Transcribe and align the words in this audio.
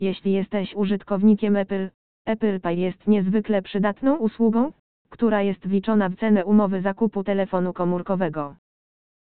Jeśli 0.00 0.32
jesteś 0.32 0.74
użytkownikiem 0.74 1.56
Apple, 1.56 1.88
Apple 2.26 2.60
Pay 2.60 2.76
jest 2.76 3.06
niezwykle 3.06 3.62
przydatną 3.62 4.16
usługą, 4.16 4.72
która 5.08 5.42
jest 5.42 5.66
wliczona 5.66 6.08
w 6.08 6.16
cenę 6.16 6.44
umowy 6.44 6.80
zakupu 6.80 7.24
telefonu 7.24 7.72
komórkowego. 7.72 8.56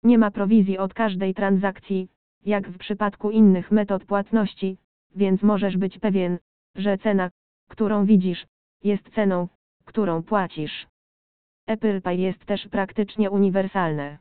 Nie 0.03 0.17
ma 0.17 0.31
prowizji 0.31 0.77
od 0.77 0.93
każdej 0.93 1.33
transakcji, 1.33 2.09
jak 2.45 2.69
w 2.69 2.77
przypadku 2.77 3.31
innych 3.31 3.71
metod 3.71 4.05
płatności, 4.05 4.77
więc 5.15 5.43
możesz 5.43 5.77
być 5.77 5.99
pewien, 5.99 6.37
że 6.75 6.97
cena, 6.97 7.29
którą 7.69 8.05
widzisz, 8.05 8.45
jest 8.83 9.09
ceną, 9.15 9.47
którą 9.85 10.23
płacisz. 10.23 10.87
Apple 11.67 12.01
Pay 12.01 12.17
jest 12.17 12.45
też 12.45 12.67
praktycznie 12.67 13.31
uniwersalne. 13.31 14.17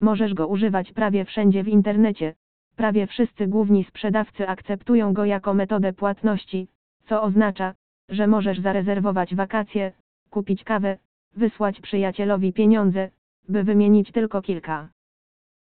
Możesz 0.00 0.34
go 0.34 0.46
używać 0.46 0.92
prawie 0.92 1.24
wszędzie 1.24 1.62
w 1.62 1.68
internecie. 1.68 2.34
Prawie 2.78 3.06
wszyscy 3.06 3.46
główni 3.46 3.84
sprzedawcy 3.84 4.48
akceptują 4.48 5.12
go 5.12 5.24
jako 5.24 5.54
metodę 5.54 5.92
płatności, 5.92 6.68
co 7.06 7.22
oznacza, 7.22 7.74
że 8.08 8.26
możesz 8.26 8.60
zarezerwować 8.60 9.34
wakacje, 9.34 9.92
kupić 10.30 10.64
kawę, 10.64 10.98
wysłać 11.36 11.80
przyjacielowi 11.80 12.52
pieniądze, 12.52 13.10
by 13.48 13.64
wymienić 13.64 14.12
tylko 14.12 14.42
kilka. 14.42 14.88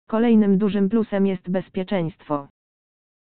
Kolejnym 0.07 0.57
dużym 0.57 0.90
plusem 0.90 1.27
jest 1.27 1.49
bezpieczeństwo. 1.49 2.48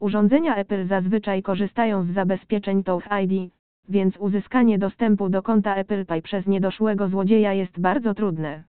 Urządzenia 0.01 0.57
Apple 0.57 0.87
zazwyczaj 0.87 1.43
korzystają 1.43 2.03
z 2.03 2.15
zabezpieczeń 2.15 2.85
Touch 2.85 3.05
ID, 3.25 3.53
więc 3.89 4.17
uzyskanie 4.17 4.79
dostępu 4.79 5.29
do 5.29 5.43
konta 5.43 5.75
Apple 5.75 6.07
Pay 6.07 6.23
przez 6.23 6.47
niedoszłego 6.47 7.09
złodzieja 7.09 7.53
jest 7.53 7.81
bardzo 7.81 8.15
trudne. 8.15 8.65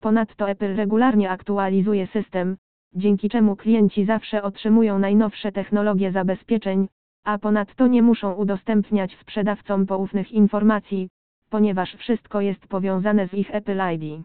Ponadto 0.00 0.50
Apple 0.50 0.76
regularnie 0.76 1.30
aktualizuje 1.30 2.06
system, 2.06 2.56
dzięki 2.94 3.28
czemu 3.28 3.56
klienci 3.56 4.04
zawsze 4.04 4.42
otrzymują 4.42 4.98
najnowsze 4.98 5.52
technologie 5.52 6.12
zabezpieczeń, 6.12 6.88
a 7.24 7.38
ponadto 7.38 7.86
nie 7.86 8.02
muszą 8.02 8.32
udostępniać 8.32 9.16
sprzedawcom 9.20 9.86
poufnych 9.86 10.32
informacji, 10.32 11.08
ponieważ 11.50 11.94
wszystko 11.94 12.40
jest 12.40 12.66
powiązane 12.68 13.28
z 13.28 13.34
ich 13.34 13.54
Apple 13.54 13.80
ID. 13.94 14.24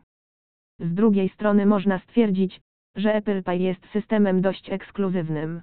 Z 0.80 0.94
drugiej 0.94 1.30
strony 1.30 1.66
można 1.66 2.00
stwierdzić, 2.00 2.62
że 2.96 3.14
Apple 3.16 3.44
Pay 3.44 3.59
jest 3.59 3.88
systemem 3.94 4.42
dość 4.42 4.70
ekskluzywnym. 4.70 5.62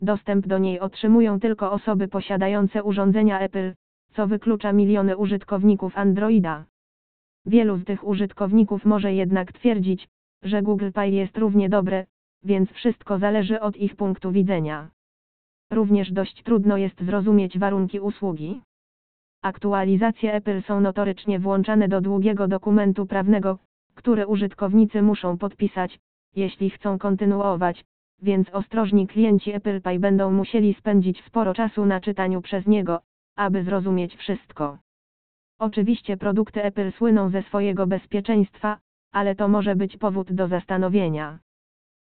Dostęp 0.00 0.46
do 0.46 0.58
niej 0.58 0.80
otrzymują 0.80 1.40
tylko 1.40 1.72
osoby 1.72 2.08
posiadające 2.08 2.82
urządzenia 2.82 3.40
Apple, 3.40 3.74
co 4.12 4.26
wyklucza 4.26 4.72
miliony 4.72 5.16
użytkowników 5.16 5.98
Androida. 5.98 6.64
Wielu 7.46 7.76
z 7.76 7.84
tych 7.84 8.06
użytkowników 8.06 8.84
może 8.84 9.14
jednak 9.14 9.52
twierdzić, 9.52 10.08
że 10.42 10.62
Google 10.62 10.90
Pay 10.92 11.12
jest 11.12 11.38
równie 11.38 11.68
dobre, 11.68 12.06
więc 12.44 12.70
wszystko 12.70 13.18
zależy 13.18 13.60
od 13.60 13.76
ich 13.76 13.96
punktu 13.96 14.32
widzenia. 14.32 14.88
Również 15.70 16.12
dość 16.12 16.42
trudno 16.42 16.76
jest 16.76 17.02
zrozumieć 17.02 17.58
warunki 17.58 18.00
usługi. 18.00 18.62
Aktualizacje 19.42 20.34
Apple 20.34 20.62
są 20.62 20.80
notorycznie 20.80 21.38
włączane 21.38 21.88
do 21.88 22.00
długiego 22.00 22.48
dokumentu 22.48 23.06
prawnego, 23.06 23.58
który 23.94 24.26
użytkownicy 24.26 25.02
muszą 25.02 25.38
podpisać, 25.38 25.98
jeśli 26.36 26.70
chcą 26.70 26.98
kontynuować, 26.98 27.84
więc 28.22 28.50
ostrożni 28.50 29.06
klienci 29.06 29.52
Apple 29.52 29.80
Pay 29.80 29.98
będą 29.98 30.32
musieli 30.32 30.74
spędzić 30.74 31.24
sporo 31.24 31.54
czasu 31.54 31.86
na 31.86 32.00
czytaniu 32.00 32.42
przez 32.42 32.66
niego, 32.66 33.00
aby 33.36 33.64
zrozumieć 33.64 34.16
wszystko. 34.16 34.78
Oczywiście 35.58 36.16
produkty 36.16 36.62
Apple 36.62 36.92
słyną 36.92 37.30
ze 37.30 37.42
swojego 37.42 37.86
bezpieczeństwa, 37.86 38.78
ale 39.12 39.34
to 39.34 39.48
może 39.48 39.76
być 39.76 39.96
powód 39.96 40.32
do 40.32 40.48
zastanowienia. 40.48 41.38